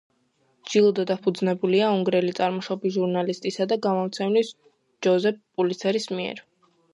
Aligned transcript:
ჯილდო 0.69 1.03
დაფუძნებულია 1.09 1.89
უნგრელი 1.97 2.33
წარმოშობის 2.39 2.95
ჟურნალისტისა 2.95 3.69
და 3.75 3.77
გამომცემლის 3.87 4.51
ჯოზეფ 5.09 5.39
პულიცერის 5.61 6.11
მიერ. 6.17 6.45